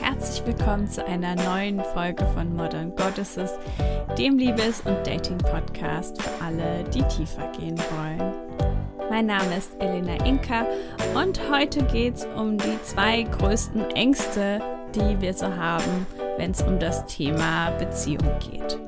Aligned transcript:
Herzlich 0.00 0.46
willkommen 0.46 0.88
zu 0.88 1.04
einer 1.04 1.34
neuen 1.34 1.82
Folge 1.94 2.24
von 2.32 2.54
Modern 2.54 2.94
Goddesses, 2.94 3.58
dem 4.16 4.38
Liebes- 4.38 4.82
und 4.82 5.04
Dating-Podcast 5.04 6.22
für 6.22 6.44
alle, 6.44 6.84
die 6.94 7.02
tiefer 7.02 7.50
gehen 7.58 7.76
wollen. 7.78 8.34
Mein 9.10 9.26
Name 9.26 9.56
ist 9.56 9.72
Elena 9.80 10.24
Inka 10.24 10.64
und 11.14 11.40
heute 11.50 11.82
geht 11.86 12.14
es 12.14 12.26
um 12.36 12.56
die 12.56 12.80
zwei 12.84 13.22
größten 13.22 13.90
Ängste, 13.96 14.60
die 14.94 15.20
wir 15.20 15.34
so 15.34 15.46
haben, 15.46 16.06
wenn 16.36 16.52
es 16.52 16.62
um 16.62 16.78
das 16.78 17.04
Thema 17.06 17.72
Beziehung 17.72 18.38
geht. 18.38 18.78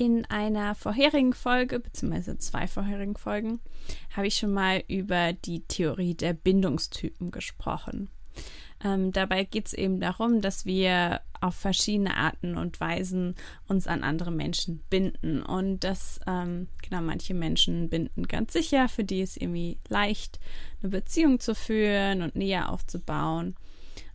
In 0.00 0.24
einer 0.30 0.74
vorherigen 0.74 1.34
Folge, 1.34 1.78
beziehungsweise 1.78 2.38
zwei 2.38 2.66
vorherigen 2.66 3.18
Folgen, 3.18 3.60
habe 4.16 4.28
ich 4.28 4.36
schon 4.36 4.50
mal 4.50 4.82
über 4.88 5.34
die 5.34 5.60
Theorie 5.60 6.14
der 6.14 6.32
Bindungstypen 6.32 7.30
gesprochen. 7.30 8.08
Ähm, 8.82 9.12
dabei 9.12 9.44
geht 9.44 9.66
es 9.66 9.72
eben 9.74 10.00
darum, 10.00 10.40
dass 10.40 10.64
wir 10.64 11.20
auf 11.42 11.54
verschiedene 11.54 12.16
Arten 12.16 12.56
und 12.56 12.80
Weisen 12.80 13.34
uns 13.68 13.86
an 13.86 14.02
andere 14.02 14.30
Menschen 14.30 14.82
binden. 14.88 15.42
Und 15.42 15.80
dass, 15.84 16.18
ähm, 16.26 16.68
genau, 16.82 17.02
manche 17.02 17.34
Menschen 17.34 17.90
binden 17.90 18.26
ganz 18.26 18.54
sicher, 18.54 18.88
für 18.88 19.04
die 19.04 19.20
ist 19.20 19.36
irgendwie 19.36 19.76
leicht, 19.90 20.40
eine 20.80 20.92
Beziehung 20.92 21.40
zu 21.40 21.54
führen 21.54 22.22
und 22.22 22.36
näher 22.36 22.70
aufzubauen. 22.70 23.54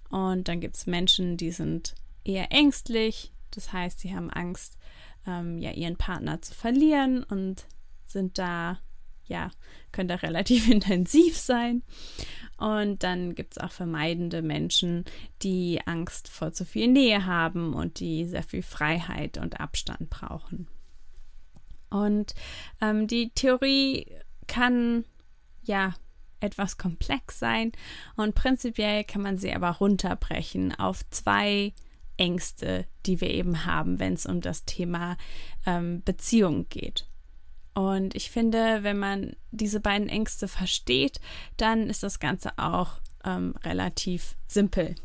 Und 0.09 0.47
dann 0.47 0.61
gibt 0.61 0.77
es 0.77 0.87
Menschen, 0.87 1.37
die 1.37 1.51
sind 1.51 1.93
eher 2.23 2.51
ängstlich, 2.51 3.31
das 3.51 3.71
heißt, 3.71 3.99
sie 3.99 4.15
haben 4.15 4.31
Angst, 4.31 4.79
ähm, 5.27 5.57
ja, 5.59 5.71
ihren 5.71 5.97
Partner 5.97 6.41
zu 6.41 6.53
verlieren 6.53 7.23
und 7.23 7.65
sind 8.05 8.37
da, 8.37 8.79
ja, 9.25 9.51
können 9.91 10.09
da 10.09 10.15
relativ 10.15 10.69
intensiv 10.69 11.37
sein. 11.37 11.83
Und 12.57 13.03
dann 13.03 13.35
gibt 13.35 13.53
es 13.53 13.57
auch 13.57 13.71
vermeidende 13.71 14.41
Menschen, 14.41 15.03
die 15.41 15.81
Angst 15.85 16.29
vor 16.29 16.53
zu 16.53 16.63
viel 16.63 16.87
Nähe 16.87 17.25
haben 17.25 17.73
und 17.73 17.99
die 17.99 18.25
sehr 18.25 18.43
viel 18.43 18.61
Freiheit 18.61 19.37
und 19.37 19.59
Abstand 19.59 20.09
brauchen. 20.09 20.67
Und 21.89 22.33
ähm, 22.81 23.07
die 23.07 23.31
Theorie 23.31 24.07
kann 24.47 25.05
ja 25.63 25.93
etwas 26.39 26.77
komplex 26.77 27.39
sein 27.39 27.71
und 28.15 28.35
prinzipiell 28.35 29.03
kann 29.03 29.21
man 29.21 29.37
sie 29.37 29.53
aber 29.53 29.71
runterbrechen 29.71 30.77
auf 30.77 31.09
zwei 31.09 31.73
Ängste, 32.17 32.85
die 33.05 33.21
wir 33.21 33.29
eben 33.29 33.65
haben, 33.65 33.99
wenn 33.99 34.13
es 34.13 34.25
um 34.25 34.41
das 34.41 34.65
Thema 34.65 35.17
ähm, 35.65 36.01
Beziehung 36.03 36.67
geht. 36.69 37.05
Und 37.73 38.15
ich 38.15 38.31
finde, 38.31 38.83
wenn 38.83 38.97
man 38.97 39.35
diese 39.51 39.81
beiden 39.81 40.07
Ängste 40.07 40.47
versteht, 40.47 41.19
dann 41.57 41.89
ist 41.89 42.03
das 42.03 42.19
Ganze 42.19 42.57
auch 42.57 43.01
ähm, 43.25 43.53
relativ 43.63 44.35
simpel. 44.47 44.95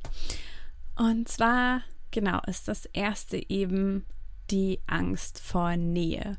Und 0.95 1.29
zwar, 1.29 1.83
genau, 2.13 2.41
ist 2.47 2.69
das 2.69 2.87
erste 2.87 3.51
eben 3.51 4.07
die 4.51 4.81
Angst 4.87 5.41
vor 5.41 5.77
Nähe. 5.77 6.39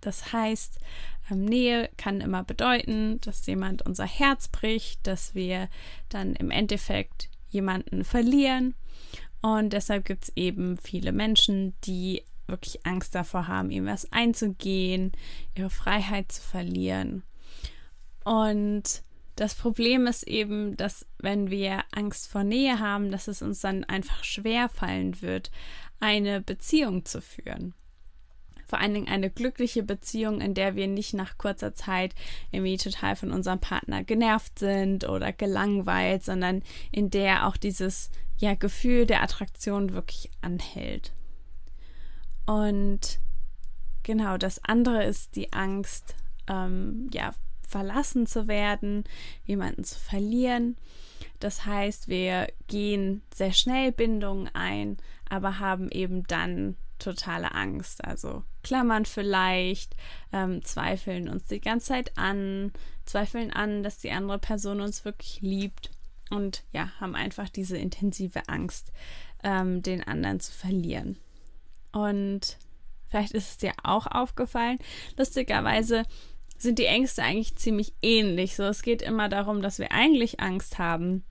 Das 0.00 0.32
heißt, 0.32 0.80
ähm, 1.30 1.44
Nähe 1.44 1.88
kann 1.96 2.20
immer 2.20 2.42
bedeuten, 2.42 3.20
dass 3.20 3.46
jemand 3.46 3.82
unser 3.82 4.06
Herz 4.06 4.48
bricht, 4.48 5.06
dass 5.06 5.36
wir 5.36 5.68
dann 6.08 6.34
im 6.34 6.50
Endeffekt 6.50 7.28
jemanden 7.48 8.02
verlieren 8.02 8.74
und 9.44 9.74
deshalb 9.74 10.06
gibt 10.06 10.24
es 10.24 10.32
eben 10.36 10.78
viele 10.78 11.12
Menschen, 11.12 11.74
die 11.84 12.22
wirklich 12.46 12.86
Angst 12.86 13.14
davor 13.14 13.46
haben, 13.46 13.70
ihm 13.70 13.84
was 13.84 14.10
einzugehen, 14.10 15.12
ihre 15.54 15.68
Freiheit 15.68 16.32
zu 16.32 16.40
verlieren. 16.40 17.24
Und 18.24 19.02
das 19.36 19.54
Problem 19.54 20.06
ist 20.06 20.22
eben, 20.22 20.78
dass 20.78 21.06
wenn 21.18 21.50
wir 21.50 21.84
Angst 21.92 22.26
vor 22.26 22.42
Nähe 22.42 22.80
haben, 22.80 23.10
dass 23.10 23.28
es 23.28 23.42
uns 23.42 23.60
dann 23.60 23.84
einfach 23.84 24.24
schwer 24.24 24.70
fallen 24.70 25.20
wird, 25.20 25.50
eine 26.00 26.40
Beziehung 26.40 27.04
zu 27.04 27.20
führen. 27.20 27.74
Vor 28.74 28.80
allen 28.80 28.94
Dingen 28.94 29.08
eine 29.08 29.30
glückliche 29.30 29.84
Beziehung, 29.84 30.40
in 30.40 30.52
der 30.52 30.74
wir 30.74 30.88
nicht 30.88 31.14
nach 31.14 31.38
kurzer 31.38 31.74
Zeit 31.74 32.12
irgendwie 32.50 32.76
total 32.76 33.14
von 33.14 33.30
unserem 33.30 33.60
Partner 33.60 34.02
genervt 34.02 34.58
sind 34.58 35.08
oder 35.08 35.32
gelangweilt, 35.32 36.24
sondern 36.24 36.64
in 36.90 37.08
der 37.08 37.46
auch 37.46 37.56
dieses 37.56 38.10
ja, 38.36 38.56
Gefühl 38.56 39.06
der 39.06 39.22
Attraktion 39.22 39.92
wirklich 39.92 40.28
anhält. 40.40 41.12
Und 42.46 43.20
genau, 44.02 44.38
das 44.38 44.58
andere 44.64 45.04
ist 45.04 45.36
die 45.36 45.52
Angst, 45.52 46.16
ähm, 46.48 47.08
ja, 47.12 47.32
verlassen 47.68 48.26
zu 48.26 48.48
werden, 48.48 49.04
jemanden 49.44 49.84
zu 49.84 50.00
verlieren. 50.00 50.76
Das 51.38 51.64
heißt, 51.64 52.08
wir 52.08 52.48
gehen 52.66 53.22
sehr 53.32 53.52
schnell 53.52 53.92
Bindungen 53.92 54.50
ein, 54.52 54.96
aber 55.28 55.60
haben 55.60 55.92
eben 55.92 56.24
dann 56.26 56.74
totale 57.04 57.54
Angst. 57.54 58.04
Also 58.04 58.42
klammern 58.62 59.04
vielleicht, 59.04 59.94
ähm, 60.32 60.64
zweifeln 60.64 61.28
uns 61.28 61.46
die 61.46 61.60
ganze 61.60 61.86
Zeit 61.88 62.16
an, 62.16 62.72
zweifeln 63.04 63.52
an, 63.52 63.82
dass 63.82 63.98
die 63.98 64.10
andere 64.10 64.38
Person 64.38 64.80
uns 64.80 65.04
wirklich 65.04 65.40
liebt 65.40 65.90
und 66.30 66.64
ja, 66.72 66.90
haben 67.00 67.14
einfach 67.14 67.48
diese 67.48 67.76
intensive 67.76 68.48
Angst, 68.48 68.92
ähm, 69.42 69.82
den 69.82 70.02
anderen 70.02 70.40
zu 70.40 70.52
verlieren. 70.52 71.18
Und 71.92 72.58
vielleicht 73.08 73.32
ist 73.32 73.50
es 73.50 73.56
dir 73.58 73.72
auch 73.82 74.06
aufgefallen, 74.06 74.78
lustigerweise 75.16 76.04
sind 76.56 76.78
die 76.78 76.86
Ängste 76.86 77.22
eigentlich 77.22 77.56
ziemlich 77.56 77.92
ähnlich. 78.02 78.56
So, 78.56 78.64
es 78.64 78.82
geht 78.82 79.02
immer 79.02 79.28
darum, 79.28 79.60
dass 79.62 79.78
wir 79.78 79.92
eigentlich 79.92 80.40
Angst 80.40 80.78
haben, 80.78 81.24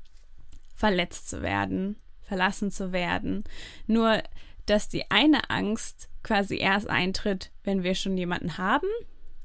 verletzt 0.75 1.29
zu 1.29 1.41
werden, 1.41 1.97
verlassen 2.21 2.71
zu 2.71 2.91
werden. 2.91 3.43
Nur, 3.87 4.21
dass 4.65 4.89
die 4.89 5.09
eine 5.11 5.49
Angst 5.49 6.09
quasi 6.23 6.57
erst 6.57 6.89
eintritt, 6.89 7.51
wenn 7.63 7.83
wir 7.83 7.95
schon 7.95 8.17
jemanden 8.17 8.57
haben 8.57 8.87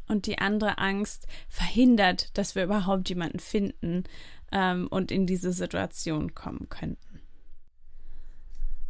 und 0.07 0.27
die 0.27 0.39
andere 0.39 0.79
Angst 0.79 1.27
verhindert, 1.49 2.37
dass 2.39 2.55
wir 2.55 2.65
überhaupt 2.65 3.09
jemanden 3.09 3.41
finden, 3.41 4.05
ähm, 4.53 4.89
und 4.89 5.11
in 5.11 5.27
diese 5.27 5.53
Situation 5.53 6.35
kommen 6.35 6.69
könnten. 6.69 7.21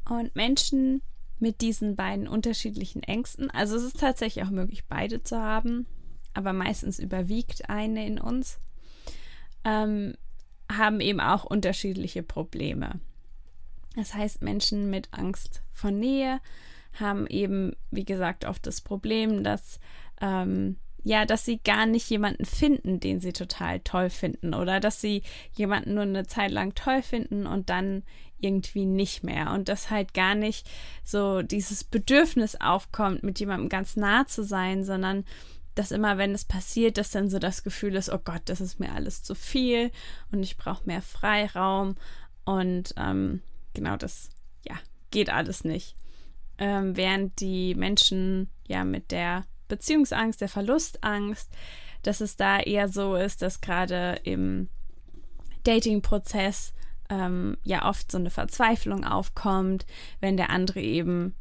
Und 0.08 0.34
Menschen 0.36 1.02
mit 1.38 1.60
diesen 1.60 1.96
beiden 1.96 2.26
unterschiedlichen 2.26 3.02
Ängsten, 3.02 3.50
also 3.50 3.76
es 3.76 3.82
ist 3.82 4.00
tatsächlich 4.00 4.44
auch 4.44 4.50
möglich, 4.50 4.86
beide 4.86 5.22
zu 5.22 5.38
haben, 5.38 5.86
aber 6.34 6.52
meistens 6.52 6.98
überwiegt 6.98 7.68
eine 7.68 8.06
in 8.06 8.18
uns, 8.18 8.58
ähm, 9.64 10.14
haben 10.70 11.00
eben 11.00 11.20
auch 11.20 11.44
unterschiedliche 11.44 12.22
Probleme. 12.22 13.00
Das 13.98 14.14
heißt, 14.14 14.42
Menschen 14.42 14.90
mit 14.90 15.08
Angst 15.10 15.62
vor 15.72 15.90
Nähe 15.90 16.40
haben 17.00 17.26
eben, 17.26 17.74
wie 17.90 18.04
gesagt, 18.04 18.44
oft 18.44 18.64
das 18.64 18.80
Problem, 18.80 19.42
dass 19.42 19.80
ähm, 20.20 20.76
ja, 21.02 21.24
dass 21.24 21.44
sie 21.44 21.58
gar 21.58 21.84
nicht 21.84 22.08
jemanden 22.08 22.44
finden, 22.44 23.00
den 23.00 23.18
sie 23.18 23.32
total 23.32 23.80
toll 23.80 24.08
finden 24.08 24.54
oder 24.54 24.78
dass 24.78 25.00
sie 25.00 25.22
jemanden 25.52 25.94
nur 25.94 26.04
eine 26.04 26.26
Zeit 26.26 26.52
lang 26.52 26.76
toll 26.76 27.02
finden 27.02 27.46
und 27.46 27.70
dann 27.70 28.04
irgendwie 28.38 28.84
nicht 28.84 29.24
mehr. 29.24 29.50
Und 29.50 29.68
dass 29.68 29.90
halt 29.90 30.14
gar 30.14 30.36
nicht 30.36 30.68
so 31.02 31.42
dieses 31.42 31.82
Bedürfnis 31.82 32.54
aufkommt, 32.60 33.24
mit 33.24 33.40
jemandem 33.40 33.68
ganz 33.68 33.96
nah 33.96 34.26
zu 34.26 34.44
sein, 34.44 34.84
sondern 34.84 35.24
dass 35.74 35.90
immer, 35.90 36.18
wenn 36.18 36.34
es 36.34 36.44
passiert, 36.44 36.98
dass 36.98 37.10
dann 37.10 37.30
so 37.30 37.40
das 37.40 37.64
Gefühl 37.64 37.96
ist, 37.96 38.12
oh 38.12 38.20
Gott, 38.22 38.42
das 38.44 38.60
ist 38.60 38.78
mir 38.78 38.92
alles 38.92 39.24
zu 39.24 39.34
viel 39.34 39.90
und 40.30 40.44
ich 40.44 40.56
brauche 40.56 40.86
mehr 40.86 41.02
Freiraum. 41.02 41.96
Und 42.44 42.94
ähm, 42.96 43.42
genau 43.74 43.96
das, 43.96 44.30
ja, 44.66 44.76
geht 45.10 45.30
alles 45.30 45.64
nicht. 45.64 45.94
Ähm, 46.58 46.96
während 46.96 47.40
die 47.40 47.74
Menschen 47.74 48.50
ja 48.66 48.84
mit 48.84 49.10
der 49.10 49.44
Beziehungsangst, 49.68 50.40
der 50.40 50.48
Verlustangst, 50.48 51.50
dass 52.02 52.20
es 52.20 52.36
da 52.36 52.58
eher 52.58 52.88
so 52.88 53.14
ist, 53.14 53.42
dass 53.42 53.60
gerade 53.60 54.20
im 54.24 54.68
Dating-Prozess 55.64 56.72
ähm, 57.10 57.56
ja 57.64 57.88
oft 57.88 58.10
so 58.10 58.18
eine 58.18 58.30
Verzweiflung 58.30 59.04
aufkommt, 59.04 59.86
wenn 60.20 60.36
der 60.36 60.50
andere 60.50 60.80
eben 60.80 61.34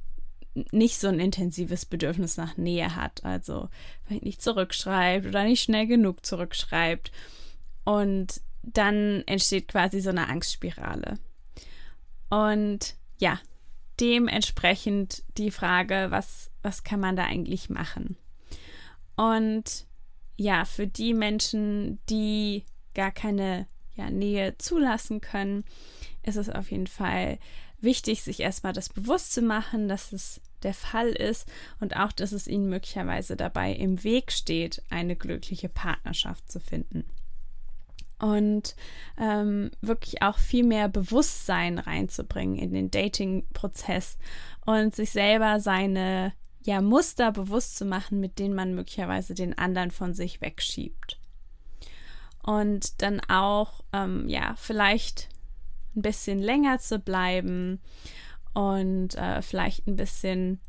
nicht 0.71 0.97
so 0.97 1.07
ein 1.07 1.19
intensives 1.19 1.85
Bedürfnis 1.85 2.37
nach 2.37 2.57
Nähe 2.57 2.95
hat, 2.95 3.23
also 3.23 3.69
vielleicht 4.03 4.23
nicht 4.23 4.41
zurückschreibt 4.41 5.27
oder 5.27 5.43
nicht 5.43 5.61
schnell 5.63 5.87
genug 5.87 6.25
zurückschreibt. 6.25 7.11
Und 7.83 8.41
dann 8.63 9.23
entsteht 9.27 9.67
quasi 9.67 10.01
so 10.01 10.09
eine 10.09 10.27
Angstspirale. 10.27 11.19
Und 12.29 12.95
ja, 13.19 13.39
dementsprechend 13.99 15.23
die 15.37 15.51
Frage, 15.51 16.07
was, 16.09 16.51
was 16.61 16.83
kann 16.83 16.99
man 16.99 17.15
da 17.15 17.25
eigentlich 17.25 17.69
machen? 17.69 18.17
Und 19.15 19.85
ja, 20.35 20.65
für 20.65 20.87
die 20.87 21.13
Menschen, 21.13 21.99
die 22.09 22.63
gar 22.93 23.11
keine 23.11 23.67
ja, 23.95 24.09
Nähe 24.09 24.57
zulassen 24.57 25.21
können, 25.21 25.65
ist 26.23 26.35
es 26.35 26.49
auf 26.49 26.71
jeden 26.71 26.87
Fall 26.87 27.39
wichtig, 27.79 28.23
sich 28.23 28.39
erstmal 28.39 28.73
das 28.73 28.89
bewusst 28.89 29.33
zu 29.33 29.41
machen, 29.41 29.87
dass 29.87 30.11
es 30.11 30.41
der 30.63 30.73
Fall 30.73 31.09
ist 31.09 31.47
und 31.79 31.95
auch, 31.95 32.11
dass 32.11 32.31
es 32.31 32.47
ihnen 32.47 32.69
möglicherweise 32.69 33.35
dabei 33.35 33.71
im 33.71 34.03
Weg 34.03 34.31
steht, 34.31 34.81
eine 34.89 35.15
glückliche 35.15 35.69
Partnerschaft 35.69 36.51
zu 36.51 36.59
finden. 36.59 37.05
Und 38.19 38.75
ähm, 39.19 39.69
wirklich 39.81 40.23
auch 40.23 40.39
viel 40.39 40.63
mehr 40.63 40.89
Bewusstsein 40.89 41.77
reinzubringen 41.77 42.57
in 42.57 42.73
den 42.73 42.89
Dating-Prozess 42.89 44.17
und 44.65 44.95
sich 44.95 45.11
selber 45.11 45.59
seine 45.59 46.33
ja, 46.67 46.81
Muster 46.81 47.31
bewusst 47.31 47.77
zu 47.77 47.85
machen, 47.85 48.19
mit 48.19 48.39
denen 48.39 48.53
man 48.53 48.75
möglicherweise 48.75 49.33
den 49.33 49.57
anderen 49.57 49.91
von 49.91 50.13
sich 50.13 50.41
wegschiebt. 50.41 51.19
Und 52.43 53.01
dann 53.01 53.21
auch, 53.29 53.83
ähm, 53.93 54.27
ja, 54.27 54.55
vielleicht 54.57 55.29
ein 55.95 56.01
bisschen 56.01 56.39
länger 56.39 56.79
zu 56.79 56.99
bleiben 56.99 57.81
und 58.53 59.15
äh, 59.15 59.41
vielleicht 59.41 59.87
ein 59.87 59.95
bisschen 59.95 60.59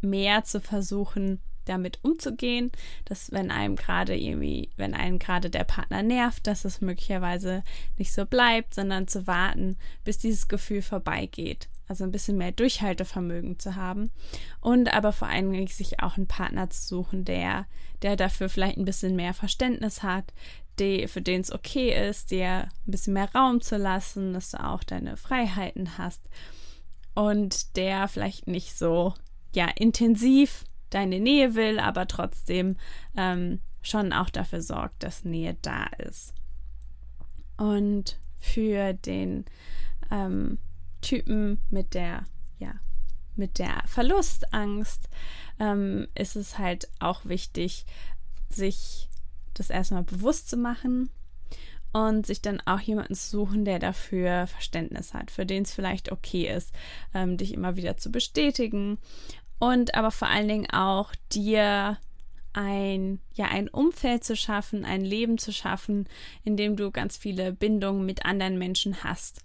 mehr 0.00 0.44
zu 0.44 0.60
versuchen, 0.60 1.40
damit 1.68 1.98
umzugehen, 2.02 2.72
dass 3.04 3.32
wenn 3.32 3.50
einem 3.50 3.76
gerade 3.76 4.16
irgendwie, 4.16 4.70
wenn 4.76 4.94
einen 4.94 5.18
gerade 5.18 5.50
der 5.50 5.64
Partner 5.64 6.02
nervt, 6.02 6.46
dass 6.46 6.64
es 6.64 6.80
möglicherweise 6.80 7.62
nicht 7.98 8.12
so 8.12 8.24
bleibt, 8.24 8.74
sondern 8.74 9.08
zu 9.08 9.26
warten, 9.26 9.76
bis 10.04 10.18
dieses 10.18 10.48
Gefühl 10.48 10.82
vorbeigeht. 10.82 11.68
Also 11.88 12.02
ein 12.02 12.10
bisschen 12.10 12.36
mehr 12.36 12.50
Durchhaltevermögen 12.50 13.60
zu 13.60 13.76
haben 13.76 14.10
und 14.60 14.92
aber 14.92 15.12
vor 15.12 15.28
allem 15.28 15.66
sich 15.68 16.00
auch 16.00 16.16
einen 16.16 16.26
Partner 16.26 16.68
zu 16.68 16.82
suchen, 16.82 17.24
der, 17.24 17.66
der 18.02 18.16
dafür 18.16 18.48
vielleicht 18.48 18.76
ein 18.76 18.84
bisschen 18.84 19.14
mehr 19.14 19.34
Verständnis 19.34 20.02
hat, 20.02 20.32
die, 20.80 21.06
für 21.06 21.22
den 21.22 21.42
es 21.42 21.52
okay 21.52 22.08
ist, 22.08 22.32
dir 22.32 22.68
ein 22.86 22.90
bisschen 22.90 23.14
mehr 23.14 23.32
Raum 23.32 23.60
zu 23.60 23.76
lassen, 23.76 24.34
dass 24.34 24.50
du 24.50 24.62
auch 24.62 24.82
deine 24.82 25.16
Freiheiten 25.16 25.96
hast 25.96 26.22
und 27.14 27.76
der 27.76 28.08
vielleicht 28.08 28.46
nicht 28.46 28.76
so 28.76 29.14
ja 29.54 29.68
intensiv 29.74 30.64
deine 30.90 31.20
Nähe 31.20 31.54
will, 31.54 31.78
aber 31.78 32.06
trotzdem 32.06 32.76
ähm, 33.16 33.60
schon 33.82 34.12
auch 34.12 34.30
dafür 34.30 34.62
sorgt, 34.62 35.02
dass 35.02 35.24
Nähe 35.24 35.56
da 35.62 35.86
ist. 35.98 36.34
Und 37.56 38.18
für 38.38 38.92
den 38.92 39.44
ähm, 40.10 40.58
Typen 41.00 41.60
mit 41.70 41.94
der 41.94 42.24
ja 42.58 42.72
mit 43.34 43.58
der 43.58 43.82
Verlustangst 43.86 45.08
ähm, 45.58 46.08
ist 46.14 46.36
es 46.36 46.58
halt 46.58 46.88
auch 46.98 47.24
wichtig, 47.24 47.84
sich 48.48 49.08
das 49.54 49.70
erstmal 49.70 50.04
bewusst 50.04 50.48
zu 50.48 50.56
machen 50.56 51.10
und 51.92 52.26
sich 52.26 52.42
dann 52.42 52.60
auch 52.66 52.80
jemanden 52.80 53.14
zu 53.14 53.30
suchen, 53.30 53.64
der 53.64 53.78
dafür 53.78 54.46
Verständnis 54.46 55.14
hat, 55.14 55.30
für 55.30 55.46
den 55.46 55.62
es 55.62 55.72
vielleicht 55.72 56.12
okay 56.12 56.46
ist, 56.54 56.72
ähm, 57.14 57.36
dich 57.36 57.54
immer 57.54 57.76
wieder 57.76 57.96
zu 57.96 58.10
bestätigen 58.10 58.98
und 59.58 59.94
aber 59.94 60.10
vor 60.10 60.28
allen 60.28 60.48
Dingen 60.48 60.70
auch 60.70 61.12
dir 61.32 61.98
ein, 62.52 63.20
ja, 63.34 63.46
ein 63.46 63.68
Umfeld 63.68 64.24
zu 64.24 64.34
schaffen, 64.34 64.84
ein 64.84 65.04
Leben 65.04 65.38
zu 65.38 65.52
schaffen, 65.52 66.08
in 66.42 66.56
dem 66.56 66.76
du 66.76 66.90
ganz 66.90 67.16
viele 67.16 67.52
Bindungen 67.52 68.06
mit 68.06 68.24
anderen 68.24 68.58
Menschen 68.58 69.04
hast. 69.04 69.40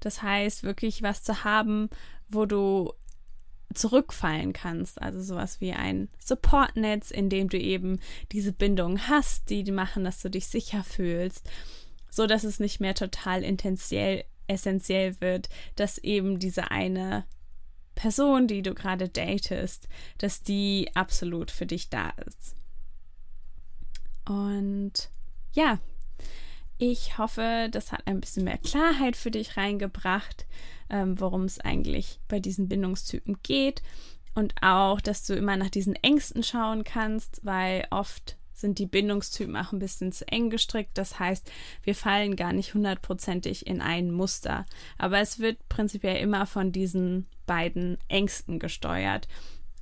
Das 0.00 0.22
heißt, 0.22 0.62
wirklich 0.62 1.02
was 1.02 1.22
zu 1.22 1.44
haben, 1.44 1.90
wo 2.28 2.46
du 2.46 2.92
zurückfallen 3.74 4.52
kannst. 4.52 5.02
Also 5.02 5.20
sowas 5.20 5.60
wie 5.60 5.72
ein 5.72 6.08
Supportnetz, 6.18 7.10
in 7.10 7.28
dem 7.28 7.48
du 7.48 7.58
eben 7.58 7.98
diese 8.32 8.52
Bindungen 8.52 9.08
hast, 9.08 9.50
die 9.50 9.64
machen, 9.72 10.04
dass 10.04 10.22
du 10.22 10.30
dich 10.30 10.46
sicher 10.46 10.84
fühlst, 10.84 11.48
so 12.08 12.26
dass 12.26 12.44
es 12.44 12.60
nicht 12.60 12.80
mehr 12.80 12.94
total 12.94 13.42
essentiell 13.42 15.20
wird, 15.20 15.48
dass 15.74 15.98
eben 15.98 16.38
diese 16.38 16.70
eine 16.70 17.24
Person, 17.94 18.46
die 18.46 18.62
du 18.62 18.74
gerade 18.74 19.08
datest, 19.08 19.88
dass 20.18 20.42
die 20.42 20.90
absolut 20.94 21.50
für 21.50 21.66
dich 21.66 21.90
da 21.90 22.10
ist. 22.26 22.56
Und 24.26 25.10
ja, 25.52 25.78
ich 26.78 27.18
hoffe, 27.18 27.68
das 27.70 27.92
hat 27.92 28.06
ein 28.06 28.20
bisschen 28.20 28.44
mehr 28.44 28.58
Klarheit 28.58 29.16
für 29.16 29.30
dich 29.30 29.56
reingebracht, 29.56 30.46
ähm, 30.90 31.20
worum 31.20 31.44
es 31.44 31.60
eigentlich 31.60 32.20
bei 32.26 32.40
diesen 32.40 32.68
Bindungstypen 32.68 33.38
geht. 33.42 33.82
Und 34.34 34.54
auch, 34.62 35.00
dass 35.00 35.24
du 35.24 35.34
immer 35.34 35.56
nach 35.56 35.70
diesen 35.70 35.94
Ängsten 35.94 36.42
schauen 36.42 36.82
kannst, 36.82 37.44
weil 37.44 37.86
oft 37.90 38.36
sind 38.54 38.78
die 38.78 38.86
Bindungstypen 38.86 39.56
auch 39.56 39.72
ein 39.72 39.78
bisschen 39.78 40.12
zu 40.12 40.26
eng 40.28 40.50
gestrickt. 40.50 40.96
Das 40.96 41.18
heißt, 41.18 41.50
wir 41.82 41.94
fallen 41.94 42.36
gar 42.36 42.52
nicht 42.52 42.74
hundertprozentig 42.74 43.66
in 43.66 43.80
ein 43.80 44.10
Muster. 44.10 44.66
Aber 44.98 45.18
es 45.18 45.38
wird 45.38 45.68
prinzipiell 45.68 46.16
immer 46.16 46.46
von 46.46 46.72
diesen 46.72 47.26
beiden 47.46 47.98
Ängsten 48.08 48.58
gesteuert. 48.58 49.28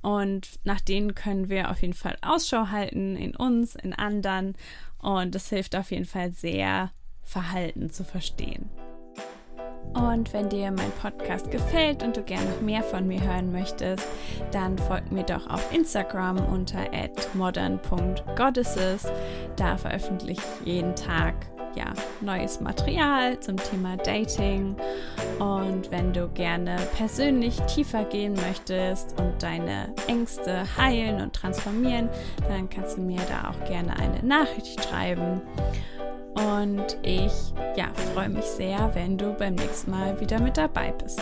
Und 0.01 0.59
nach 0.63 0.81
denen 0.81 1.15
können 1.15 1.49
wir 1.49 1.71
auf 1.71 1.81
jeden 1.81 1.93
Fall 1.93 2.17
Ausschau 2.21 2.67
halten 2.69 3.15
in 3.15 3.35
uns, 3.35 3.75
in 3.75 3.93
anderen. 3.93 4.55
Und 4.97 5.33
das 5.33 5.49
hilft 5.49 5.75
auf 5.75 5.91
jeden 5.91 6.05
Fall 6.05 6.31
sehr, 6.31 6.91
Verhalten 7.23 7.89
zu 7.89 8.03
verstehen. 8.03 8.69
Und 9.93 10.33
wenn 10.33 10.49
dir 10.49 10.71
mein 10.71 10.91
Podcast 10.91 11.51
gefällt 11.51 12.03
und 12.03 12.17
du 12.17 12.23
gerne 12.23 12.45
noch 12.49 12.61
mehr 12.61 12.83
von 12.83 13.07
mir 13.07 13.21
hören 13.21 13.51
möchtest, 13.51 14.07
dann 14.51 14.77
folg 14.77 15.11
mir 15.11 15.23
doch 15.23 15.47
auf 15.49 15.73
Instagram 15.73 16.37
unter 16.51 16.79
modern.goddesses. 17.33 19.05
Da 19.55 19.77
veröffentliche 19.77 20.33
ich 20.33 20.65
jeden 20.65 20.95
Tag 20.95 21.35
ja, 21.75 21.93
neues 22.21 22.59
Material 22.59 23.39
zum 23.39 23.57
Thema 23.57 23.97
Dating. 23.97 24.75
Und 25.39 25.89
wenn 25.91 26.13
du 26.13 26.27
gerne 26.29 26.75
persönlich 26.95 27.59
tiefer 27.61 28.05
gehen 28.05 28.33
möchtest 28.33 29.19
und 29.19 29.41
deine 29.41 29.93
Ängste 30.07 30.65
heilen 30.77 31.21
und 31.21 31.33
transformieren, 31.33 32.09
dann 32.47 32.69
kannst 32.69 32.97
du 32.97 33.01
mir 33.01 33.21
da 33.27 33.49
auch 33.49 33.67
gerne 33.67 33.95
eine 33.97 34.23
Nachricht 34.23 34.83
schreiben. 34.83 35.41
Und 36.35 36.97
ich 37.03 37.31
ja, 37.75 37.89
freue 38.13 38.29
mich 38.29 38.45
sehr, 38.45 38.89
wenn 38.93 39.17
du 39.17 39.33
beim 39.33 39.55
nächsten 39.55 39.91
Mal 39.91 40.19
wieder 40.19 40.39
mit 40.39 40.57
dabei 40.57 40.91
bist. 40.91 41.21